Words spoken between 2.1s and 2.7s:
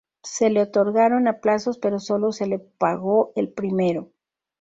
se le